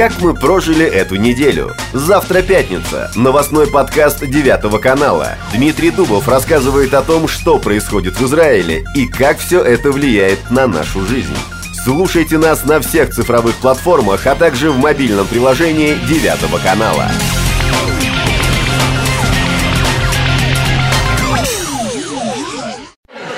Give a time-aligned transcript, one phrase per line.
[0.00, 1.74] как мы прожили эту неделю.
[1.92, 3.10] Завтра пятница.
[3.14, 5.36] Новостной подкаст 9 канала.
[5.54, 10.66] Дмитрий Дубов рассказывает о том, что происходит в Израиле и как все это влияет на
[10.66, 11.36] нашу жизнь.
[11.82, 17.08] Слушайте нас на всех цифровых платформах, а также в мобильном приложении 9 канала.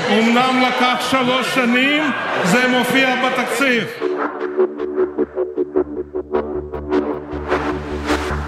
[0.09, 2.03] אמנם לקח שלוש שנים,
[2.45, 3.85] זה מופיע בתקציב.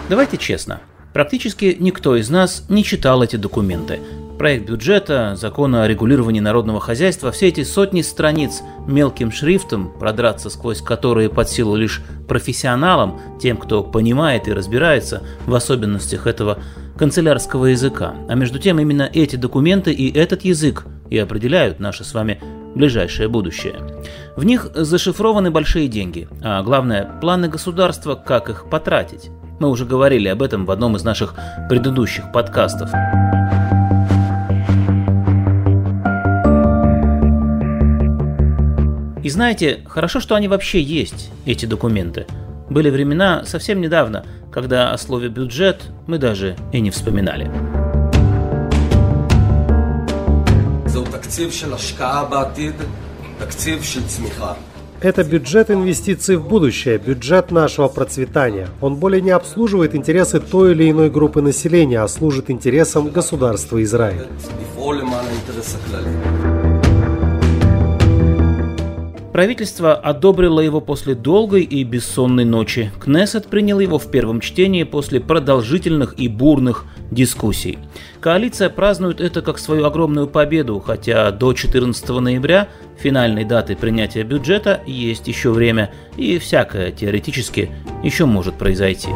[0.08, 0.82] Давайте честно.
[1.14, 4.00] Практически никто из нас не читал эти документы.
[4.38, 10.82] Проект бюджета, закон о регулировании народного хозяйства, все эти сотни страниц мелким шрифтом, продраться сквозь
[10.82, 16.60] которые под силу лишь профессионалам, тем, кто понимает и разбирается в особенностях этого
[16.98, 18.14] канцелярского языка.
[18.28, 22.42] А между тем именно эти документы и этот язык и определяют наше с вами
[22.76, 23.76] ближайшее будущее.
[24.36, 29.32] В них зашифрованы большие деньги, а главное– планы государства, как их потратить.
[29.60, 31.36] Мы уже говорили об этом в одном из наших
[31.70, 32.90] предыдущих подкастов.
[39.24, 42.28] И знаете, хорошо, что они вообще есть, эти документы.
[42.70, 47.50] Были времена совсем недавно, когда о слове бюджет мы даже и не вспоминали.
[55.02, 58.70] Это бюджет инвестиций в будущее, бюджет нашего процветания.
[58.82, 64.28] Он более не обслуживает интересы той или иной группы населения, а служит интересам государства Израиль.
[69.36, 72.90] Правительство одобрило его после долгой и бессонной ночи.
[73.02, 77.78] Кнессет принял его в первом чтении после продолжительных и бурных дискуссий.
[78.22, 84.80] Коалиция празднует это как свою огромную победу, хотя до 14 ноября, финальной даты принятия бюджета,
[84.88, 87.72] есть еще время, и всякое теоретически
[88.04, 89.10] еще может произойти.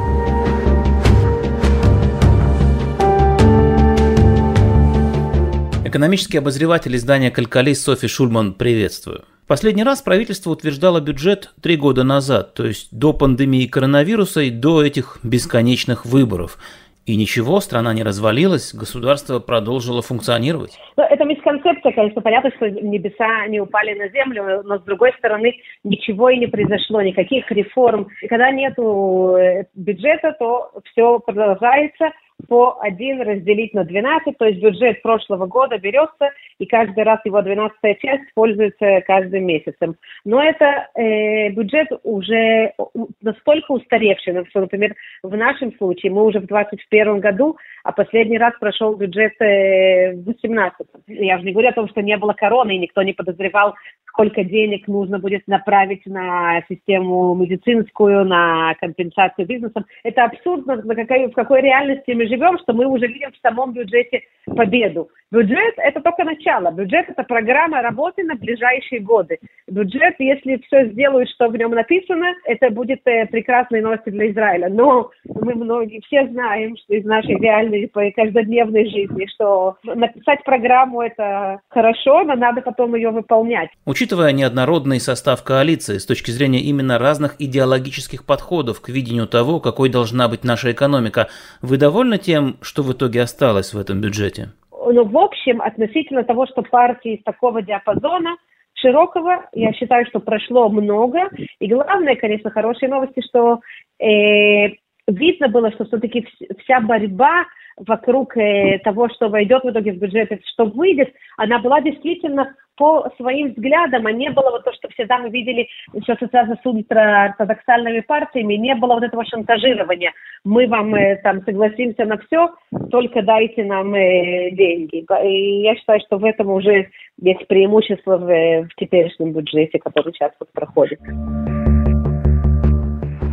[5.85, 9.23] Экономический обозреватель издания «Калькалис» Софи Шульман приветствую.
[9.49, 14.83] Последний раз правительство утверждало бюджет три года назад, то есть до пандемии коронавируса и до
[14.83, 16.59] этих бесконечных выборов.
[17.07, 20.77] И ничего, страна не развалилась, государство продолжило функционировать.
[20.97, 25.55] Ну, это мисконцепция, конечно, понятно, что небеса не упали на землю, но с другой стороны
[25.83, 28.07] ничего и не произошло, никаких реформ.
[28.21, 32.11] И когда нет э, бюджета, то все продолжается,
[32.47, 37.41] по 1 разделить на 12, то есть бюджет прошлого года берется, и каждый раз его
[37.41, 39.95] 12 часть пользуется каждым месяцем.
[40.25, 42.73] Но это э, бюджет уже
[43.21, 48.37] настолько устаревший, ну, что, например, в нашем случае мы уже в 2021 году, а последний
[48.37, 50.87] раз прошел бюджет э, в 2018.
[51.07, 53.75] Я уже не говорю о том, что не было короны, и никто не подозревал,
[54.19, 59.85] сколько денег нужно будет направить на систему медицинскую, на компенсацию бизнесом.
[60.03, 63.71] Это абсурдно, на какой, в какой реальности мы живем, что мы уже видим в самом
[63.71, 65.09] бюджете победу.
[65.31, 66.71] Бюджет– это только начало.
[66.71, 69.37] Бюджет– это программа работы на ближайшие годы.
[69.67, 74.69] Бюджет, если все сделают, что в нем написано, это будет э, прекрасной новостью для Израиля.
[74.69, 81.61] Но мы многие все знаем, что из нашей реальной каждодневной жизни, что написать программу– это
[81.69, 83.69] хорошо, но надо потом ее выполнять.
[84.11, 90.27] Неоднородный состав коалиции с точки зрения именно разных идеологических подходов к видению того, какой должна
[90.27, 91.29] быть наша экономика,
[91.61, 94.49] вы довольны тем, что в итоге осталось в этом бюджете?
[94.91, 98.37] ну, в общем, относительно того, что партии из такого диапазона
[98.73, 101.29] широкого, я считаю, что прошло много.
[101.59, 103.59] И главное, конечно, хорошие новости, что
[103.99, 104.75] э,
[105.11, 106.27] видно было, что все-таки
[106.63, 107.45] вся борьба
[107.77, 113.11] вокруг э, того, что войдет в итоге в бюджет, что выйдет, она была действительно по
[113.17, 115.67] своим взглядам, а не было вот то, что всегда мы видели,
[116.03, 120.13] что связано с ультраортодоксальными партиями, не было вот этого шантажирования.
[120.45, 122.53] Мы вам э, там согласимся на все,
[122.89, 125.05] только дайте нам э, деньги.
[125.25, 126.89] И я считаю, что в этом уже
[127.21, 130.99] есть преимущество в, в теперешнем бюджете, который сейчас вот проходит.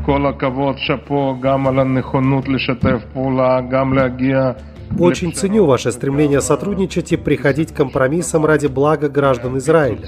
[0.05, 4.51] כל הכבוד, שאפו גם על הנכונות לשתף פעולה, גם להגיע
[4.99, 9.99] очень ценю ваше стремление сотрудничать и приходить к компромиссам ради блага граждан Израиля.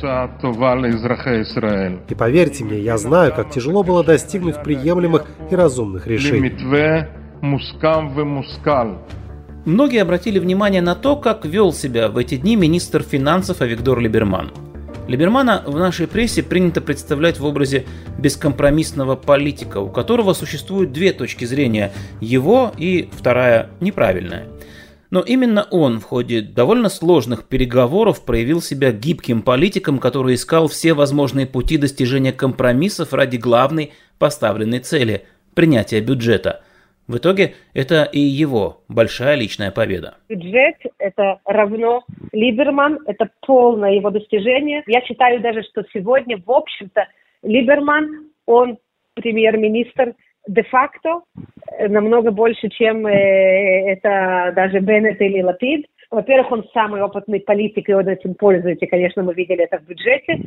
[2.09, 6.53] И поверьте мне, я знаю, как тяжело было достигнуть приемлемых и разумных решений.
[9.65, 14.51] Многие обратили внимание на то, как вел себя в эти дни министр финансов Авигдор Либерман.
[15.08, 17.86] Либермана в нашей прессе принято представлять в образе
[18.18, 24.46] бескомпромиссного политика, у которого существуют две точки зрения– его и вторая– неправильная.
[25.10, 30.92] Но именно он в ходе довольно сложных переговоров проявил себя гибким политиком, который искал все
[30.92, 35.24] возможные пути достижения компромиссов ради главной поставленной цели–
[35.54, 36.62] принятия бюджета.
[37.08, 40.18] В итоге это и его большая личная победа.
[40.28, 44.82] Бюджет– это равно Либерман, это полное его достижение.
[44.86, 47.08] Я считаю даже, что сегодня, в общем-то,
[47.42, 48.76] Либерман, он
[49.14, 50.14] премьер-министр
[50.46, 51.22] де-факто
[51.78, 55.86] э, намного больше, чем э, это даже Беннет или Лапид.
[56.10, 58.84] Во-первых, он самый опытный политик, и он этим пользуется.
[58.84, 60.40] И, конечно, мы видели это в бюджете.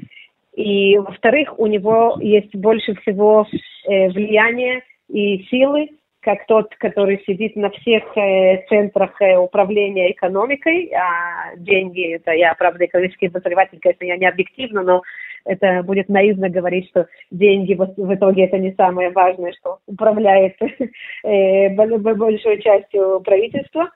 [0.55, 3.47] И, во-вторых, у него есть больше всего
[3.87, 5.89] э, влияния и силы,
[6.21, 10.91] как тот, который сидит на всех э, центрах э, управления экономикой.
[10.93, 15.01] А деньги, это я, правда, экономический обозреватель, конечно, я не объективно, но
[15.45, 20.55] это будет наивно говорить, что деньги в, итоге это не самое важное, что управляет
[21.23, 23.89] э, большой частью правительства.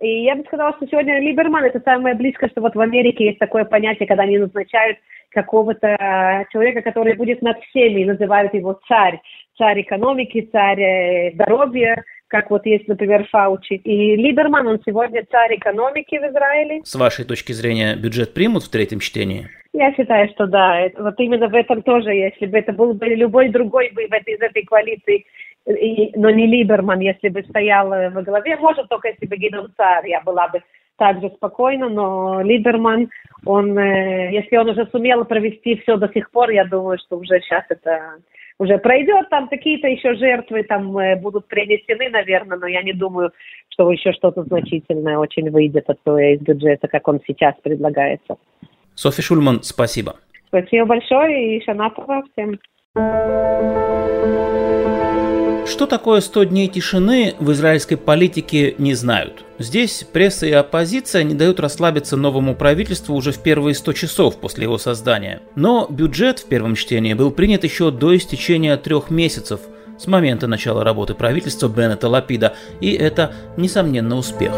[0.00, 3.38] И я бы сказала, что сегодня Либерман это самое близкое, что вот в Америке есть
[3.38, 4.98] такое понятие, когда они назначают
[5.30, 9.20] какого-то человека, который будет над всеми, и называют его царь.
[9.58, 13.74] Царь экономики, царь э, здоровья, как вот есть, например, Фаучи.
[13.74, 16.80] И Либерман, он сегодня царь экономики в Израиле.
[16.82, 19.48] С вашей точки зрения, бюджет примут в третьем чтении?
[19.72, 20.88] Я считаю, что да.
[20.98, 24.64] Вот именно в этом тоже, если бы это был бы любой другой бы из этой
[24.64, 25.26] коалиции,
[25.66, 30.08] и, но не Либерман, если бы стоял во главе, может, только если бы Гидон Царь,
[30.08, 30.62] я была бы
[30.96, 33.08] также спокойно, но Либерман,
[33.46, 37.40] он, э, если он уже сумел провести все до сих пор, я думаю, что уже
[37.40, 38.18] сейчас это
[38.58, 43.32] уже пройдет, там какие-то еще жертвы там э, будут принесены, наверное, но я не думаю,
[43.70, 48.36] что еще что-то значительное очень выйдет оттуда из бюджета, как он сейчас предлагается.
[48.94, 50.16] Софи Шульман, спасибо.
[50.48, 52.58] Спасибо большое и Шанапова всем.
[55.70, 59.44] Что такое 100 дней тишины в израильской политике не знают.
[59.60, 64.64] Здесь пресса и оппозиция не дают расслабиться новому правительству уже в первые 100 часов после
[64.64, 65.40] его создания.
[65.54, 69.60] Но бюджет в первом чтении был принят еще до истечения трех месяцев
[69.96, 74.52] с момента начала работы правительства Беннета Лапида, и это, несомненно, успех.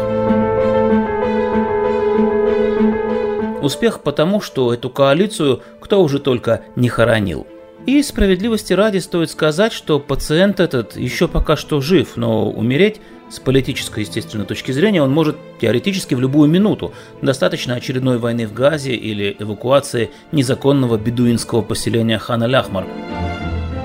[3.61, 7.45] Успех потому, что эту коалицию кто уже только не хоронил.
[7.85, 13.41] И справедливости ради стоит сказать, что пациент этот еще пока что жив, но умереть с
[13.41, 16.93] политической, естественной точки зрения он может теоретически в любую минуту.
[17.21, 22.85] Достаточно очередной войны в Газе или эвакуации незаконного бедуинского поселения Хана-Ляхмар.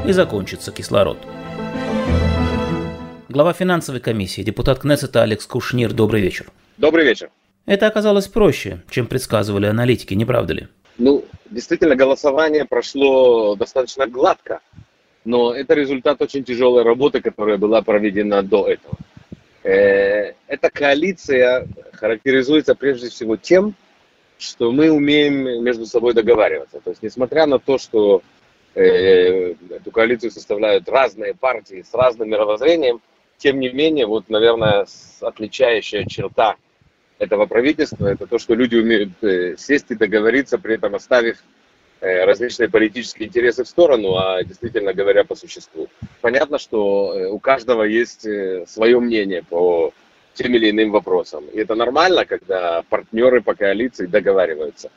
[0.07, 1.19] И закончится кислород.
[3.29, 6.47] Глава финансовой комиссии, депутат Кнессета Алекс Кушнир, добрый вечер.
[6.77, 7.31] Добрый вечер.
[7.67, 10.69] Это оказалось проще, чем предсказывали аналитики, не правда ли?
[11.59, 14.61] Действительно, голосование прошло достаточно гладко,
[15.25, 18.97] но это результат очень тяжелой работы, которая была проведена до этого.
[19.65, 23.75] Э, эта коалиция характеризуется прежде всего тем,
[24.39, 26.79] что мы умеем между собой договариваться.
[26.79, 28.23] То есть, несмотря на то, что
[28.77, 33.01] э, эту коалицию составляют разные партии с разным мировоззрением,
[33.37, 34.87] тем не менее, вот, наверное,
[35.23, 36.55] отличающая черта
[37.19, 41.39] этого правительства, это то, что люди умеют э, сесть и договориться, при этом оставив
[42.01, 45.89] э, различные политические интересы в сторону, а действительно говоря по существу.
[46.21, 48.27] Понятно, что э, у каждого есть
[48.67, 49.93] свое мнение по
[50.35, 51.45] тем или иным вопросам.
[51.53, 54.91] И это нормально, когда партнеры по коалиции договариваются.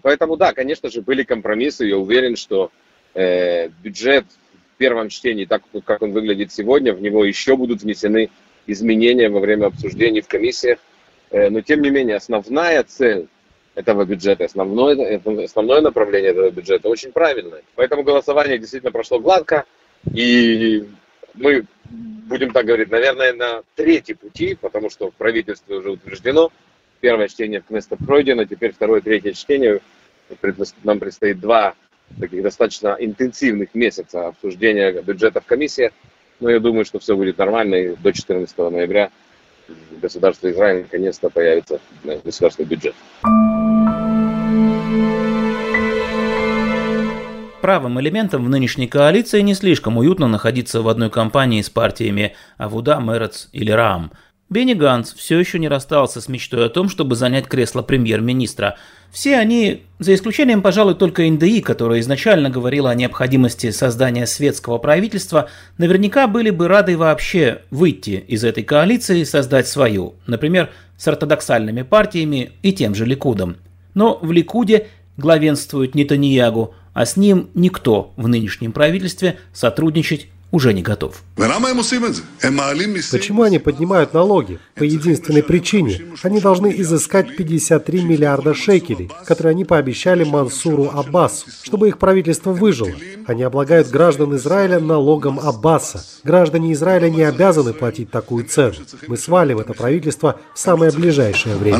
[0.00, 1.84] Поэтому да, конечно же, были компромиссы.
[1.84, 2.70] Я уверен, что
[3.14, 8.30] бюджет в первом чтении, так как он выглядит сегодня, в него еще будут внесены
[8.66, 10.78] изменения во время обсуждений в комиссиях.
[11.34, 13.26] Э, но тем не менее основная цель
[13.74, 17.62] этого бюджета, основное, основное направление этого бюджета очень правильное.
[17.74, 19.64] Поэтому голосование действительно прошло гладко,
[20.14, 20.88] и
[21.34, 26.52] мы, будем так говорить, наверное, на третьей пути, потому что в правительстве уже утверждено,
[27.00, 29.80] первое чтение в Кнессет пройдено, теперь второе, третье чтение,
[30.84, 31.74] нам предстоит два
[32.20, 35.90] таких достаточно интенсивных месяца обсуждения бюджета в комиссии,
[36.38, 39.10] но я думаю, что все будет нормально, и до 14 ноября
[40.00, 41.80] государства Израиль наконец-то появится
[42.24, 42.94] государственный бюджет.
[47.60, 53.00] Правым элементом в нынешней коалиции не слишком уютно находиться в одной компании с партиями Авуда,
[53.00, 54.12] Мерец или Рам–
[54.50, 58.76] Бенни Ганс все еще не расстался с мечтой о том, чтобы занять кресло премьер-министра.
[59.10, 65.48] Все они, за исключением, пожалуй, только НДИ, которая изначально говорила о необходимости создания светского правительства,
[65.78, 71.82] наверняка были бы рады вообще выйти из этой коалиции и создать свою, например, с ортодоксальными
[71.82, 73.56] партиями и тем же Ликудом.
[73.94, 80.82] Но в Ликуде главенствует Нетаньягу, а с ним никто в нынешнем правительстве сотрудничать уже не
[80.82, 81.22] готов.
[83.18, 84.60] Почему они поднимают налоги?
[84.76, 86.00] По единственной причине.
[86.22, 92.92] Они должны изыскать 53 миллиарда шекелей, которые они пообещали Мансуру Аббасу, чтобы их правительство выжило.
[93.26, 96.04] Они облагают граждан Израиля налогом Аббаса.
[96.22, 98.74] Граждане Израиля не обязаны платить такую цену.
[99.08, 101.78] Мы свалим это правительство в самое ближайшее время.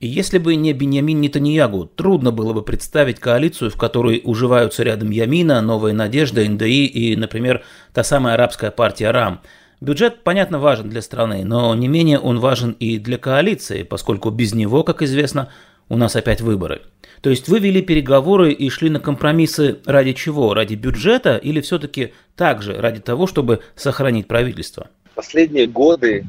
[0.00, 5.10] И если бы не Беньямин Нетаньягу, трудно было бы представить коалицию, в которой уживаются рядом
[5.10, 9.40] Ямина, Новая Надежда, НДИ и, например, та самая арабская партия РАМ.
[9.80, 14.54] Бюджет, понятно, важен для страны, но не менее он важен и для коалиции, поскольку без
[14.54, 15.50] него, как известно,
[15.88, 16.82] у нас опять выборы.
[17.20, 20.54] То есть вы вели переговоры и шли на компромиссы ради чего?
[20.54, 24.90] Ради бюджета или все-таки также ради того, чтобы сохранить правительство?
[25.16, 26.24] Последние годы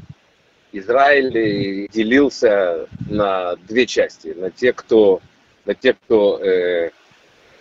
[0.72, 4.28] Израиль делился на две части.
[4.36, 5.20] На тех, кто,
[5.64, 6.90] на тех, кто э,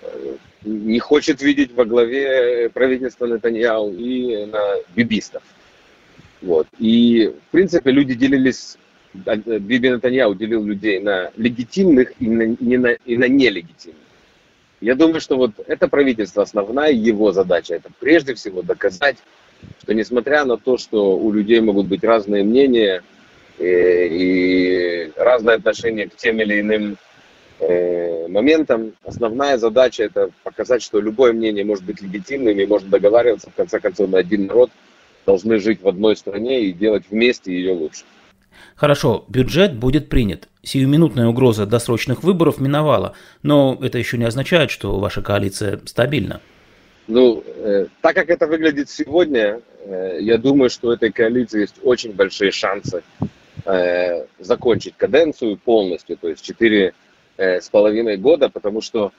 [0.01, 5.41] э не хочет видеть во главе правительства Нетаньяу, и на бибистов.
[6.41, 6.67] Вот.
[6.77, 8.77] И, в принципе, люди делились,
[9.13, 14.03] Биби Нетаньяу делил людей на легитимных и на, не на, и на нелегитимных.
[14.81, 19.17] Я думаю, что вот это правительство, основная его задача, это прежде всего доказать
[19.81, 23.01] что несмотря на то, что у людей могут быть разные мнения
[23.57, 26.97] и, э, и разное отношение к тем или иным
[27.59, 33.49] э, моментам, основная задача это показать, что любое мнение может быть легитимным и можно договариваться,
[33.49, 34.69] в конце концов, на один народ
[35.25, 38.03] должны жить в одной стране и делать вместе ее лучше.
[38.75, 40.47] Хорошо, бюджет будет принят.
[40.63, 43.13] Сиюминутная угроза досрочных выборов миновала,
[43.43, 46.41] но это еще не означает, что ваша коалиция стабильна.
[47.09, 51.77] Ну, э, так как это выглядит сегодня, э, я думаю, что у этой коалиции есть
[51.81, 53.01] очень большие шансы
[53.65, 56.93] э, закончить каденцию полностью, то есть четыре
[57.37, 59.11] э, с половиной года, потому что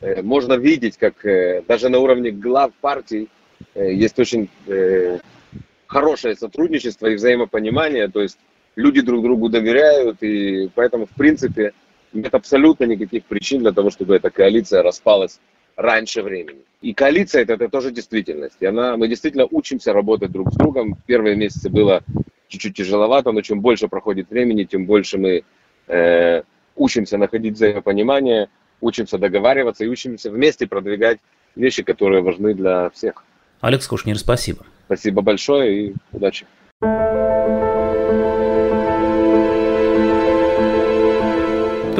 [0.00, 3.28] э, можно видеть, как э, даже на уровне глав партий
[3.76, 5.20] э, есть очень э,
[5.86, 8.38] хорошее сотрудничество и взаимопонимание, то есть
[8.74, 11.74] люди друг другу доверяют, и поэтому, в принципе,
[12.12, 15.38] нет абсолютно никаких причин для того, чтобы эта коалиция распалась
[15.76, 16.62] раньше времени.
[16.80, 18.56] И коалиция это, это тоже действительность.
[18.60, 20.96] И она, мы действительно учимся работать друг с другом.
[21.06, 22.02] Первые месяцы было
[22.48, 25.44] чуть-чуть тяжеловато, но чем больше проходит времени, тем больше мы
[25.88, 26.42] э,
[26.74, 28.48] учимся находить взаимопонимание,
[28.80, 31.18] учимся договариваться и учимся вместе продвигать
[31.54, 33.24] вещи, которые важны для всех.
[33.60, 34.64] Алекс Кушнир, спасибо.
[34.86, 36.46] Спасибо большое и удачи.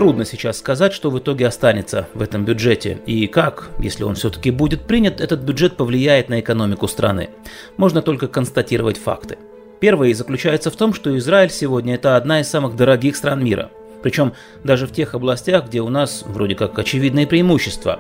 [0.07, 4.53] Трудно сейчас сказать, что в итоге останется в этом бюджете и как, если он все-таки
[4.53, 7.31] будет принят, этот бюджет повлияет на экономику страны.
[7.77, 9.37] Можно только констатировать факты.
[9.81, 13.73] Первый заключается в том, что Израиль сегодня это одна из самых дорогих стран мира.
[14.01, 17.99] Причем даже в тех областях, где у нас вроде как очевидные преимущества.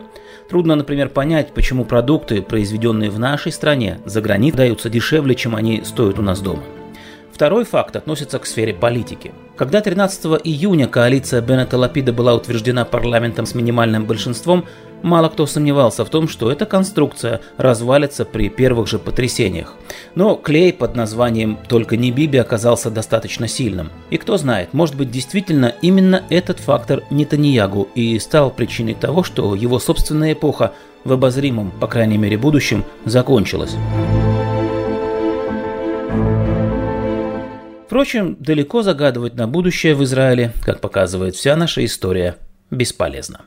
[0.48, 5.82] Трудно, например, понять, почему продукты, произведенные в нашей стране, за границей даются дешевле, чем они
[5.84, 6.62] стоят у нас дома.
[7.36, 9.30] Второй факт относится к сфере политики.
[9.56, 14.64] Когда 13 июня коалиция Беннета Лапида была утверждена парламентом с минимальным большинством,
[15.02, 19.74] мало кто сомневался в том, что эта конструкция развалится при первых же потрясениях.
[20.14, 23.90] Но клей под названием «Только не Биби» оказался достаточно сильным.
[24.08, 29.54] И кто знает, может быть действительно именно этот фактор Нетаньягу и стал причиной того, что
[29.54, 30.72] его собственная эпоха
[31.04, 33.76] в обозримом, по крайней мере будущем, закончилась.
[37.86, 42.36] Впрочем, далеко загадывать на будущее в Израиле, как показывает вся наша история,
[42.70, 43.42] бесполезно.